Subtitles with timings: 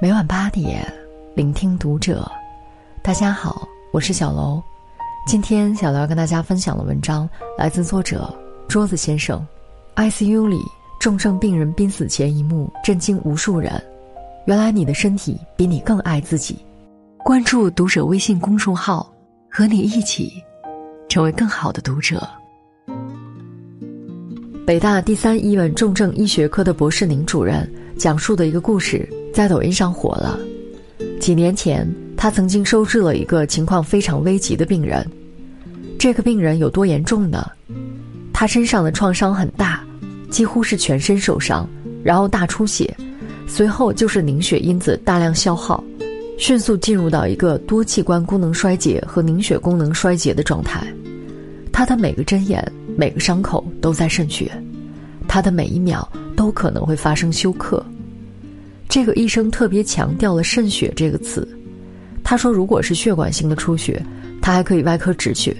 [0.00, 0.86] 每晚八点，
[1.34, 2.24] 聆听读者。
[3.02, 4.62] 大家好，我是小楼。
[5.26, 7.28] 今天小楼要跟大家分享的文章
[7.58, 8.32] 来自作者
[8.68, 9.44] 桌子先生。
[9.96, 10.60] ICU 里
[11.00, 13.72] 重症病人濒死前一幕震惊无数人。
[14.46, 16.56] 原来你的身体比你更爱自己。
[17.24, 19.12] 关注读者微信公众号，
[19.50, 20.32] 和你一起
[21.08, 22.24] 成为更好的读者。
[24.64, 27.68] 北大第三医院重症医学科的博士宁主任
[27.98, 29.04] 讲述的一个故事。
[29.38, 30.36] 在抖音上火了。
[31.20, 35.08] 几年前，他曾经收治了一个情况非常危急的病人。
[35.96, 37.48] 这个病人有多严重呢？
[38.32, 39.80] 他身上的创伤很大，
[40.28, 41.68] 几乎是全身受伤，
[42.02, 42.92] 然后大出血，
[43.46, 45.84] 随后就是凝血因子大量消耗，
[46.36, 50.84] 迅速进入到一个多器官功能衰竭和凝血功能衰竭的状态。
[51.72, 52.60] 他的每个针眼、
[52.96, 54.50] 每个伤口都在渗血，
[55.28, 57.80] 他的每一秒都可能会发生休克。
[58.88, 61.46] 这个医生特别强调了“渗血”这个词，
[62.24, 64.02] 他说，如果是血管性的出血，
[64.40, 65.54] 他还可以外科止血，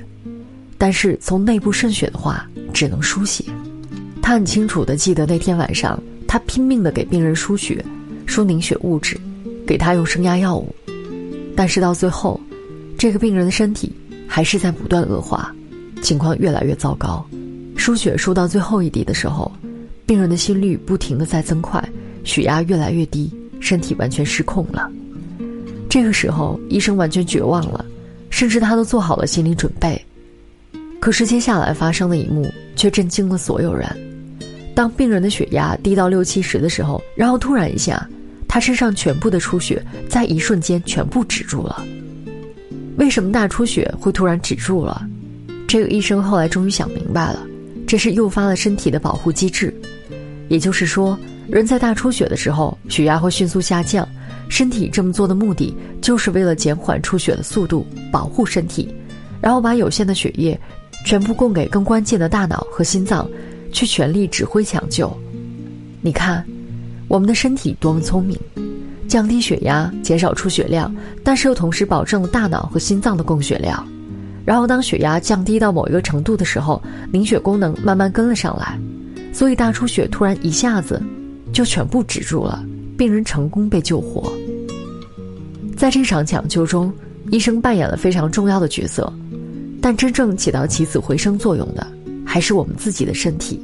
[0.78, 3.44] 但是从内部渗血的话，只能输血。
[4.22, 7.84] 他很清楚的记得那天晚上，他拼命的给病人输血，
[8.24, 9.18] 输凝血物质，
[9.66, 10.74] 给他用升压药物，
[11.54, 12.40] 但是到最后，
[12.96, 13.92] 这个病人的身体
[14.26, 15.54] 还是在不断恶化，
[16.00, 17.24] 情况越来越糟糕。
[17.76, 19.52] 输血输到最后一滴的时候，
[20.06, 21.82] 病人的心率不停的在增快。
[22.28, 24.88] 血压越来越低，身体完全失控了。
[25.88, 27.82] 这个时候，医生完全绝望了，
[28.28, 29.98] 甚至他都做好了心理准备。
[31.00, 33.88] 可是接下来发生的一幕却震惊了所有人。
[34.74, 38.06] 当病人的血压低到六七十的时候，然后突然一下，
[38.46, 41.82] 他身上全部的出血在一瞬间全部止住了。
[42.98, 45.08] 为什么大出血会突然止住了？
[45.66, 47.46] 这个医生后来终于想明白了，
[47.86, 49.74] 这是诱发了身体的保护机制，
[50.48, 51.18] 也就是说。
[51.48, 54.06] 人在大出血的时候，血压会迅速下降。
[54.50, 58.94] 身体这么做的目的，就是为了减缓出血的速度，保护身体，
[59.40, 60.58] 然后把有限的血液
[61.04, 63.28] 全部供给更关键的大脑和心脏，
[63.72, 65.14] 去全力指挥抢救。
[66.00, 66.44] 你看，
[67.08, 68.38] 我们的身体多么聪明，
[69.06, 73.86] 降低血压，减少出血量，但是又同时保证了大脑和心脏的供血量。
[74.46, 78.80] 然后当血压降低到某一个程度的时候，凝血功能慢慢跟了上来，
[79.30, 81.02] 所以大出血突然一下子。
[81.52, 82.64] 就全部止住了，
[82.96, 84.32] 病人成功被救活。
[85.76, 86.92] 在这场抢救中，
[87.30, 89.12] 医生扮演了非常重要的角色，
[89.80, 91.86] 但真正起到起死回生作用的，
[92.24, 93.60] 还是我们自己的身体。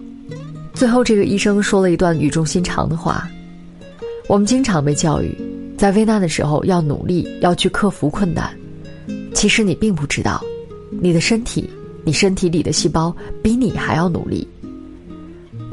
[0.73, 3.29] 最后，这个医生说了一段语重心长的话：
[4.29, 5.37] 我们经常被教育，
[5.77, 8.51] 在危难的时候要努力，要去克服困难。
[9.35, 10.43] 其实你并不知道，
[11.01, 11.69] 你的身体，
[12.05, 14.47] 你身体里的细胞比你还要努力。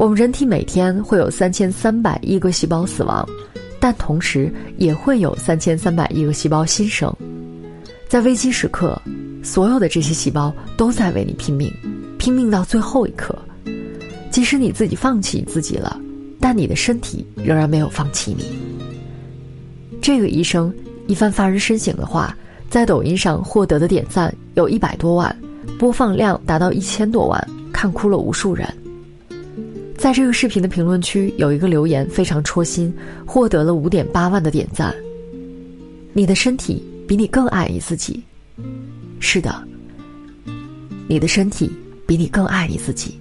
[0.01, 3.23] 我们人体每天会有三千三百亿个细胞死亡，
[3.79, 7.15] 但同时也会有三千三百亿个细胞新生。
[8.09, 8.99] 在危机时刻，
[9.43, 11.71] 所有的这些细胞都在为你拼命，
[12.17, 13.37] 拼命到最后一刻。
[14.31, 16.01] 即使你自己放弃自己了，
[16.39, 18.43] 但你的身体仍然没有放弃你。
[20.01, 20.73] 这个医生
[21.05, 22.35] 一番发人深省的话，
[22.71, 25.37] 在抖音上获得的点赞有一百多万，
[25.77, 28.67] 播放量达到一千多万，看哭了无数人。
[30.01, 32.91] 在这个视频的评论区有一个留言非常戳心，
[33.23, 34.91] 获得了五点八万的点赞。
[36.11, 38.19] 你的身体比你更爱你自己，
[39.19, 39.63] 是的，
[41.07, 41.71] 你的身体
[42.07, 43.15] 比你更爱你自己。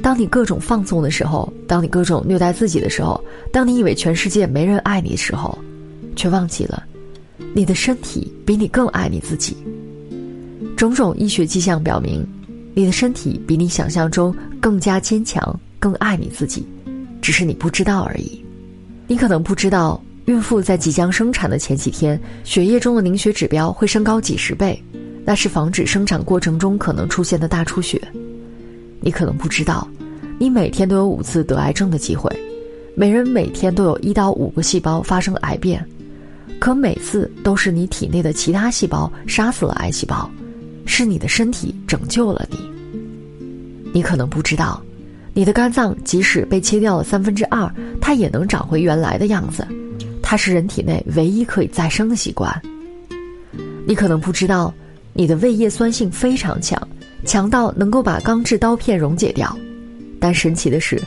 [0.00, 3.20] 当你各种放纵的时候，当你各种虐待自己的时候，
[3.52, 5.58] 当你以为全世界没人爱你的时候，
[6.14, 6.84] 却忘记了，
[7.52, 9.56] 你的身体比你更爱你自己。
[10.76, 12.24] 种种医学迹象表明，
[12.74, 15.58] 你的身体比你想象中更加坚强。
[15.80, 16.64] 更爱你自己，
[17.20, 18.44] 只是你不知道而已。
[19.08, 24.80] 你可能不知道，孕妇在即将生产的前几天，血液中的凝血指标会升高几十倍，
[25.24, 28.00] 那是防止生产过程中可能出现的大出血。
[29.00, 29.88] 你可能不知道，
[30.38, 32.30] 你每天都有五次得癌症的机会，
[32.94, 35.84] 每人每天都有一到五个细胞发生癌变，
[36.60, 40.30] 可每次都是你体内的其他细胞杀死了癌细胞，
[40.84, 42.58] 是你的身体拯救了你。
[43.92, 44.80] 你可能不知道。
[45.40, 49.66] 你的肝脏即使被切掉了三分之二，它也能长回原来的样子。
[50.20, 52.54] 它是人体内唯一可以再生的器官。
[53.86, 54.70] 你可能不知道，
[55.14, 56.78] 你的胃液酸性非常强，
[57.24, 59.56] 强到能够把钢制刀片溶解掉。
[60.20, 61.00] 但神奇的是，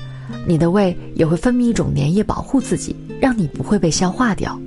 [0.47, 4.59] 你的胃也会分泌一种粘液保护自己，让你不会被消化掉。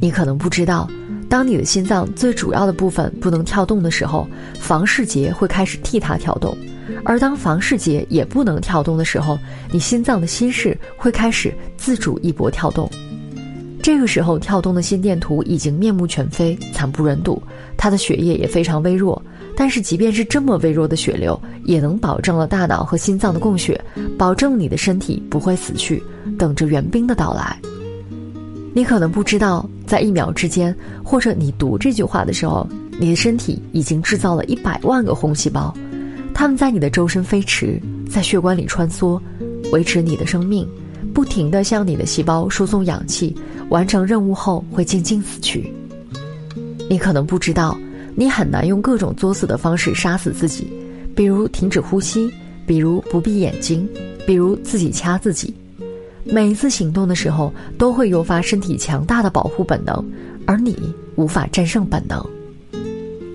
[0.00, 0.90] 你可能不知道，
[1.28, 4.26] 当你的心脏最主要的部分不能跳动的时候，
[4.58, 6.58] 房室结会开始替它跳动。
[7.04, 9.38] 而当房室结也不能跳动的时候，
[9.70, 12.90] 你心脏的心室会开始自主一搏跳动。
[13.82, 17.42] 这个时候跳动的心电图已经面目全非、惨不忍睹，
[17.78, 19.20] 他的血液也非常微弱。
[19.56, 23.78] 但是，即便是这么微弱的血流，也能保证了大脑和心脏的供血，
[24.16, 26.02] 保证你的身体不会死去，
[26.38, 27.58] 等着援兵的到来。
[28.72, 32.66] 你可能不知道，在一秒之间，或者你读这句话的时候，
[32.98, 35.74] 你的身体已经制造了一百万个红细胞，
[36.40, 37.78] 它们在你的周身飞驰，
[38.08, 39.20] 在血管里穿梭，
[39.72, 40.66] 维持你的生命，
[41.12, 43.36] 不停地向你的细胞输送氧气。
[43.68, 45.70] 完成任务后会静静死去。
[46.88, 47.76] 你可能不知道，
[48.16, 50.66] 你很难用各种作死的方式杀死自己，
[51.14, 52.32] 比如停止呼吸，
[52.66, 53.86] 比如不闭眼睛，
[54.26, 55.54] 比如自己掐自己。
[56.24, 60.02] 每一次行动的时候，都会诱发身体强大的保护本能，
[60.46, 60.74] 而你
[61.16, 62.18] 无法战胜本能。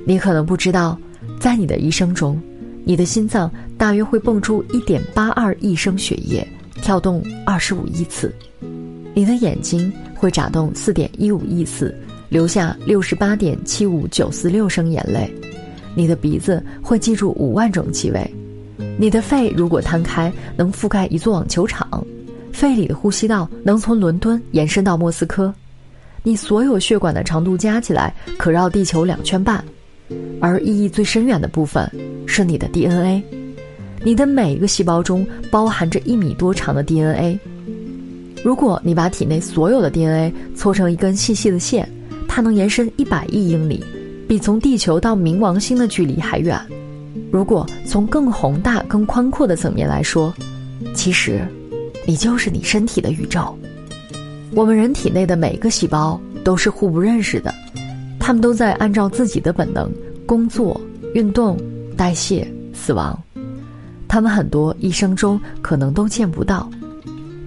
[0.07, 0.97] 你可能不知道，
[1.39, 2.41] 在你的一生中，
[2.87, 6.47] 你的心脏大约会蹦出一点八二亿升血液，
[6.83, 8.31] 跳动二十五亿次。
[9.15, 11.93] 你的眼睛会眨动四点一五亿次，
[12.29, 15.33] 流下六十八点七五九四六升眼泪。
[15.95, 18.35] 你的鼻子会记住五万种气味。
[18.99, 22.05] 你的肺如果摊开，能覆盖一座网球场。
[22.53, 25.51] 肺里的呼吸道能从伦敦延伸到莫斯科，
[26.21, 29.63] 你所有血管的长度加起来可绕地球两圈半，
[30.39, 31.89] 而意义最深远的部分
[32.25, 33.23] 是你的 DNA，
[34.03, 37.39] 你的每一个细胞中包含着一米多长的 DNA。
[38.43, 41.89] 如果你把体内所有的 DNA 搓成一根细细的线，
[42.27, 43.83] 它能延伸一百亿英里，
[44.27, 46.59] 比从地球到冥王星的距离还远。
[47.31, 50.33] 如果从更宏大、更宽阔的层面来说，
[50.93, 51.41] 其实。
[52.07, 53.57] 你就是你身体的宇宙。
[54.51, 57.51] 我们人体内的每个细胞都是互不认识的，
[58.25, 59.87] 他们都在按照自己的本能
[60.25, 60.81] 工作、
[61.13, 61.55] 运动、
[61.95, 63.15] 代谢、死亡。
[64.07, 66.67] 他们很多一生中可能都见不到，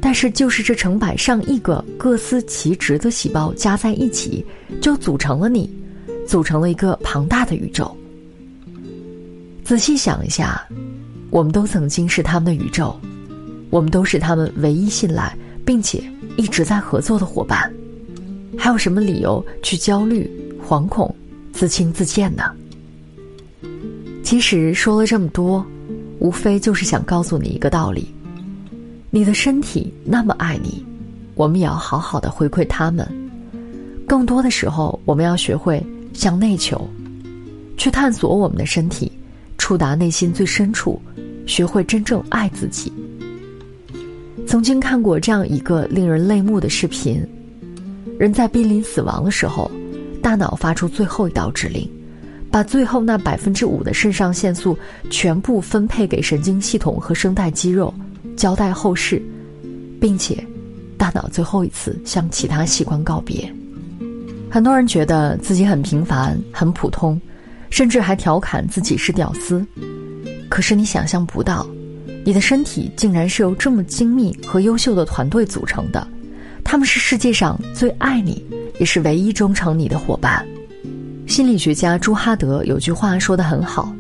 [0.01, 4.47] 但是就是这成百上亿个各司其职的细胞加在一起，
[4.81, 5.69] 就组成了你，
[6.29, 7.93] 组成了一个庞大的宇宙。
[9.65, 10.65] 仔细想一下，
[11.31, 12.97] 我们都曾经是他们的宇宙。
[13.71, 16.01] 我们都是他们唯一信赖并且
[16.37, 17.69] 一直在合作的伙伴，
[18.57, 20.31] 还有什么理由去焦虑、
[20.69, 21.15] 惶恐、
[21.51, 22.45] 自轻自贱呢？
[24.23, 25.65] 其实说了这么多，
[26.19, 28.15] 无非就是想告诉你一个道理：
[29.09, 30.85] 你的身体那么爱你，
[31.37, 33.09] 我们也要好好的回馈他们。
[34.07, 35.83] 更多的时候，我们要学会
[36.13, 36.87] 向内求，
[37.79, 39.11] 去探索我们的身体，
[39.57, 41.01] 触达内心最深处，
[41.47, 42.93] 学会真正爱自己。
[44.47, 47.27] 曾经看过这样一个令人泪目的视频：
[48.19, 49.71] 人在濒临死亡的时候，
[50.29, 51.91] 大脑发出最后一道指令，
[52.51, 54.79] 把最后那百分之五的肾上腺素
[55.09, 57.95] 全部分配给神经系统和声带肌肉，
[58.37, 59.23] 交代后事，
[59.99, 60.47] 并且，
[60.99, 63.51] 大脑最后一次向其他器官告别。
[64.51, 67.19] 很多人觉得自己很平凡、很普通，
[67.71, 69.67] 甚至还调侃自己是屌丝。
[70.51, 71.67] 可是你想象不到。
[72.23, 76.07] 你的身体竟然是由这么精密和优秀的团队组成的，
[76.63, 78.45] 他们是世界上最爱你，
[78.79, 80.47] 也是唯一忠诚你的伙伴。
[81.27, 83.93] 心理学家朱哈德有句话说得很好：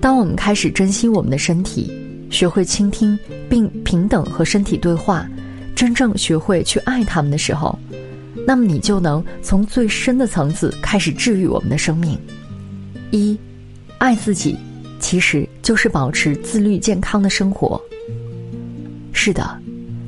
[0.00, 1.92] 当我们开始珍惜我们的身体，
[2.30, 5.28] 学会倾听并平等和身体对话，
[5.74, 7.78] 真正学会去爱他们的时候，
[8.46, 12.18] 那么你就能从最深的层次开始治愈我们的生命。
[13.10, 13.38] 一，
[13.98, 14.56] 爱自己。
[15.00, 17.78] 其实就是保持自律健康的生活。
[19.12, 19.60] 是的，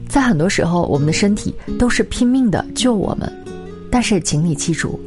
[0.08, 3.30] 在很多时候，我们的身体都是拼命的救我们，
[3.96, 5.00] 但是请你记住，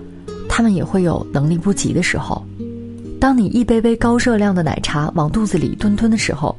[0.50, 2.43] 他们也会有能力不及的时候。
[3.19, 6.58] 当你一杯杯高热量的奶茶往肚子里吞吞的时候，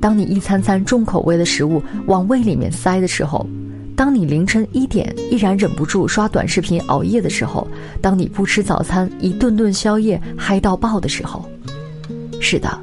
[0.00, 3.48] 当你一餐餐重口味的食物往胃里面塞的时候，
[3.94, 7.64] 当你凌晨一点依然忍不住刷短视频熬夜的时候，
[8.02, 11.48] 当你不吃早餐一顿顿宵夜嗨到爆的时候。
[12.40, 12.76] 是的，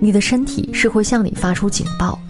[0.00, 2.20] 你的身体是会向你发出警报，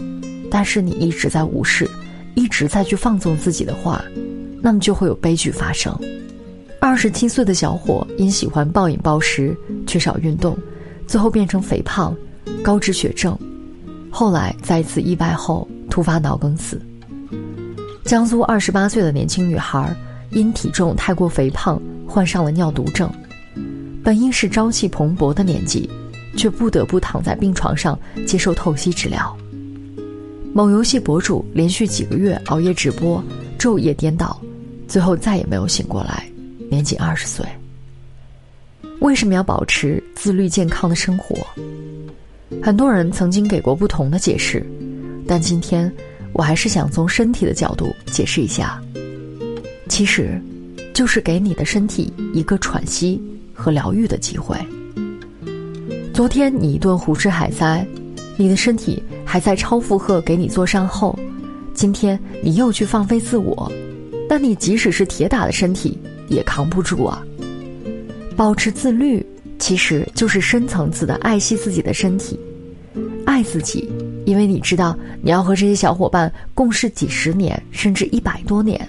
[0.48, 1.90] 但是你一直在无视，
[2.36, 4.00] 一直在去放纵自己的话，
[4.62, 5.96] 那么就会有悲剧发生。
[6.80, 10.56] 二十七岁的小伙因喜欢暴饮暴食、缺少运动，
[11.06, 12.16] 最后变成肥胖、
[12.62, 13.38] 高脂血症，
[14.10, 16.80] 后来在一次意外后突发脑梗死。
[18.04, 19.94] 江苏二十八岁的年轻女孩
[20.30, 23.10] 因体重太过肥胖，患上了尿毒症，
[24.02, 25.88] 本应是朝气蓬勃的年纪。
[26.36, 29.36] 却不得不躺在病床上接受透析治疗。
[30.54, 33.20] 某游戏博主连续几个月熬夜直播，
[33.58, 34.40] 昼夜颠倒，
[34.88, 36.26] 最后再也没有醒过来，
[36.70, 37.46] 年仅二十岁。
[39.00, 41.36] 为什么要保持自律健康的生活？
[42.62, 44.66] 很多人曾经给过不同的解释，
[45.26, 45.92] 但今天
[46.32, 48.82] 我还是想从身体的角度解释一下。
[49.88, 50.40] 其实，
[50.94, 54.56] 就是给你的身体一个喘息和疗愈的机会。
[56.14, 57.86] 昨天你一顿胡吃海塞，
[58.36, 61.16] 你的身体还在超负荷给你做善后，
[61.74, 63.70] 今天你又去放飞自我，
[64.28, 67.22] 那你即使是铁打的身体也扛不住啊。
[68.36, 69.24] 保持自律，
[69.58, 72.38] 其实就是深层次的爱惜自己的身体，
[73.26, 73.90] 爱自己，
[74.26, 78.88] 因为你知道你要和这些小伙伴共事几十年，甚至一百多年，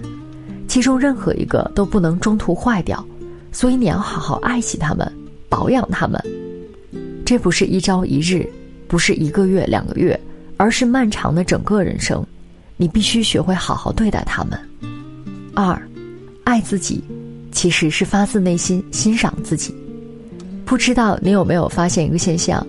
[0.68, 3.04] 其中任何一个都不能中途坏掉，
[3.52, 5.12] 所以你要好好爱惜他们，
[5.48, 6.22] 保养他们。
[7.26, 8.48] 这不是一朝一日，
[8.88, 10.20] 不是一个月两个月，
[10.58, 12.24] 而是漫长的整个人生，
[12.78, 14.60] 你必须学会好好对待他们。
[15.62, 15.82] 二，
[16.46, 17.04] 爱自己。
[17.52, 19.76] 其实是发自内心欣赏自己。
[20.64, 22.66] 不知道你有没有发现一个现象：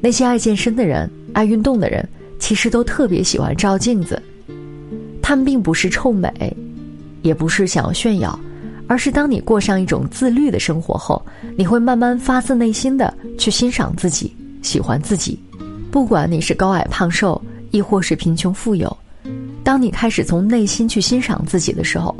[0.00, 2.06] 那些爱健身的人、爱运动的人，
[2.38, 4.22] 其实都特别喜欢照镜子。
[5.22, 6.30] 他们并不是臭美，
[7.22, 8.38] 也不是想要炫耀，
[8.86, 11.20] 而是当你过上一种自律的生活后，
[11.56, 15.36] 你会慢慢发自内心的去欣赏自己、喜欢自己。
[15.90, 18.94] 不管你是高矮胖瘦，亦或是贫穷富有，
[19.68, 22.16] 当你开始从内心去欣赏自己的时候。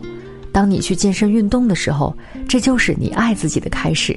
[0.52, 2.14] 当你去健身运动的时候，
[2.46, 4.12] 这就是你爱自己的开始，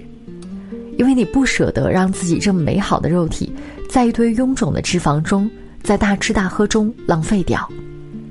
[0.97, 3.49] 因为你不舍得让自己这么美好的肉体，
[3.89, 5.49] 在一堆臃肿的脂肪中，
[5.81, 7.65] 在大吃大喝中浪费掉。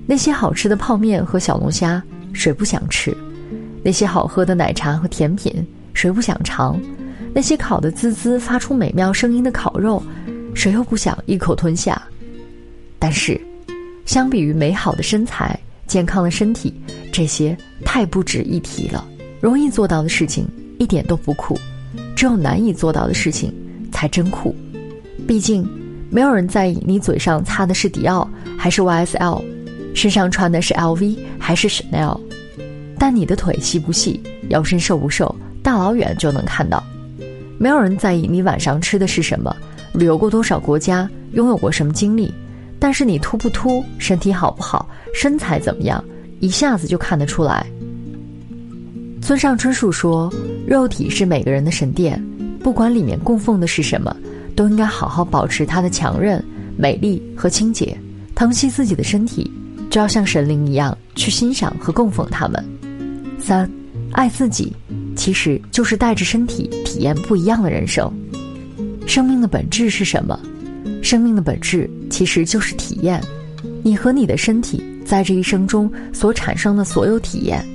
[0.06, 2.02] 那些好吃的泡面和小龙虾，
[2.34, 3.16] 谁不想吃？
[3.82, 6.78] 那些好喝的奶茶和甜品，谁不想尝？
[7.32, 10.02] 那些烤得滋滋、发出美妙声音的烤肉，
[10.54, 12.02] 谁又不想一口吞下？
[12.98, 13.40] 但是，
[14.10, 16.74] 相比于美好的身材、健康的身体。
[17.12, 19.06] 这些太不值一提了。
[19.40, 20.48] 容易做到的事情
[20.80, 21.56] 一点都不酷，
[22.16, 23.54] 只有难以做到的事情
[23.92, 24.52] 才真酷。
[25.28, 25.64] 毕竟，
[26.10, 29.44] 没有人在意你嘴上擦的是迪奥还是 YSL，
[29.94, 32.20] 身上穿的是 LV 还是 Chanel。
[32.98, 36.82] 但你的腿细不细，腰身瘦不瘦，大老远就能看到。
[37.58, 39.56] 没有人在意你晚上吃的是什么，
[39.94, 42.34] 旅游过多少国家，拥有过什么经历。
[42.80, 46.02] 但是你秃不秃，身体好不好，身材怎么样？
[46.40, 47.66] 一下子就看得出来。
[49.20, 50.32] 村上春树说
[50.66, 52.20] ：“肉体是每个人的神殿，
[52.62, 54.16] 不管里面供奉的是什么，
[54.56, 56.42] 都应该好好保持它的强韧、
[56.78, 57.94] 美丽和清洁。
[58.34, 59.52] 疼惜自己的身体，
[59.90, 62.64] 就要像神灵一样去欣赏和供奉他们。”
[63.38, 63.70] 三，
[64.12, 64.74] 爱自己，
[65.14, 68.10] 其实就是带着身体体验不一样的人生。
[69.06, 70.40] 生命的本质是什么？
[71.02, 73.22] 生命的本质其实就是体验。
[73.82, 74.82] 你和你的身体。
[75.02, 77.66] 在这一生中所产生的所有体验，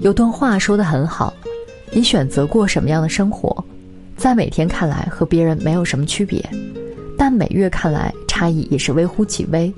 [0.00, 1.32] 有段话说的很好：
[1.92, 3.64] 你选择过什么样的生活，
[4.16, 6.44] 在每天看来和别人没有什么区别，
[7.16, 9.72] 但每月看来差异也是微乎其微；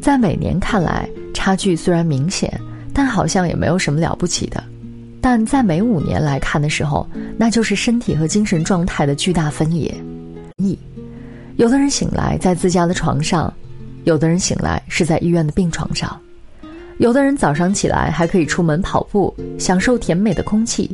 [0.00, 2.60] 在每年看来差距虽然明显，
[2.94, 4.62] 但好像也没有什么了不起的；
[5.20, 7.04] 但在每五年来看的时候，
[7.36, 9.92] 那就是身体和精神状态的巨大分野。
[10.62, 10.78] 一，
[11.58, 13.52] 有的人醒来在自家的床上。
[14.04, 16.18] 有的人醒来是在医院的病床上，
[16.98, 20.88] 有的人早上起来还可以出门跑步，享受甜美的空气，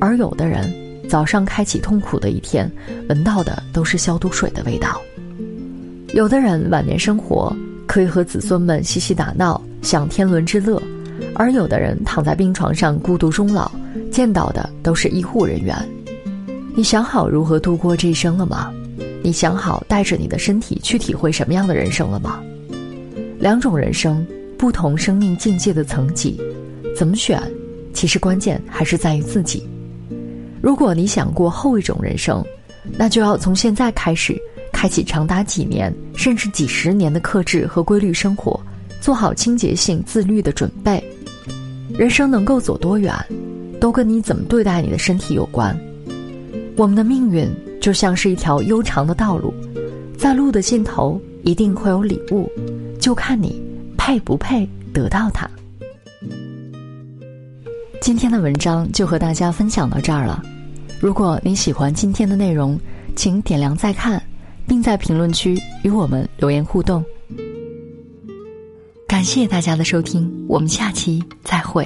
[0.00, 0.70] 而有的人
[1.08, 2.70] 早上开启痛苦的一天，
[3.08, 5.00] 闻到的都是消毒水的味道。
[6.14, 7.56] 有的人晚年生活
[7.86, 10.82] 可以和子孙们嬉戏打闹，享天伦之乐，
[11.36, 13.70] 而有的人躺在病床上孤独终老，
[14.10, 15.74] 见到的都是医护人员。
[16.74, 18.70] 你想好如何度过这一生了吗？
[19.24, 22.42] 你想好带着你的身体去体会什么样的人生了吗？
[23.38, 24.26] 两种人生，
[24.58, 26.40] 不同生命境界的层级，
[26.96, 27.40] 怎么选？
[27.94, 29.68] 其实关键还是在于自己。
[30.60, 32.44] 如果你想过后一种人生，
[32.96, 34.36] 那就要从现在开始，
[34.72, 38.60] 开启长达几年甚至几十年的克制和规律生活，
[39.00, 41.02] 做好清洁性自律的准备。
[41.96, 43.14] 人生能够走多远，
[43.80, 45.78] 都跟你怎么对待你的身体有关。
[46.76, 47.48] 我们的命运。
[47.82, 49.52] 就像是一条悠长的道路，
[50.16, 52.48] 在路的尽头一定会有礼物，
[53.00, 53.60] 就看你
[53.98, 55.50] 配不配得到它。
[58.00, 60.40] 今天的文章就和大家分享到这儿了。
[61.00, 62.78] 如果你喜欢今天的内容，
[63.16, 64.22] 请点亮再看，
[64.64, 67.04] 并在评论区与我们留言互动。
[69.08, 71.84] 感谢大家的收听，我们下期再会。